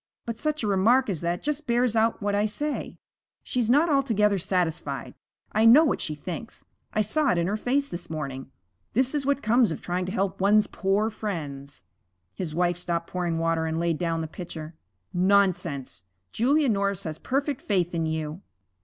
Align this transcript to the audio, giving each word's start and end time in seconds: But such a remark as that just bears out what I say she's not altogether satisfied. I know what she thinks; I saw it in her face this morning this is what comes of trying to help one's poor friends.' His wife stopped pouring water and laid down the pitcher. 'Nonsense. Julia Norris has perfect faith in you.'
But 0.25 0.39
such 0.39 0.63
a 0.63 0.67
remark 0.67 1.11
as 1.11 1.21
that 1.21 1.43
just 1.43 1.67
bears 1.67 1.95
out 1.95 2.23
what 2.23 2.33
I 2.33 2.47
say 2.47 2.97
she's 3.43 3.69
not 3.69 3.87
altogether 3.87 4.39
satisfied. 4.39 5.13
I 5.51 5.65
know 5.65 5.85
what 5.85 6.01
she 6.01 6.15
thinks; 6.15 6.65
I 6.91 7.03
saw 7.03 7.29
it 7.29 7.37
in 7.37 7.45
her 7.45 7.55
face 7.55 7.87
this 7.87 8.09
morning 8.09 8.49
this 8.93 9.13
is 9.13 9.27
what 9.27 9.43
comes 9.43 9.71
of 9.71 9.79
trying 9.79 10.07
to 10.07 10.11
help 10.11 10.41
one's 10.41 10.65
poor 10.65 11.11
friends.' 11.11 11.83
His 12.33 12.55
wife 12.55 12.77
stopped 12.79 13.11
pouring 13.11 13.37
water 13.37 13.67
and 13.67 13.79
laid 13.79 13.99
down 13.99 14.21
the 14.21 14.27
pitcher. 14.27 14.73
'Nonsense. 15.13 16.01
Julia 16.31 16.67
Norris 16.67 17.03
has 17.03 17.19
perfect 17.19 17.61
faith 17.61 17.93
in 17.93 18.07
you.' 18.07 18.41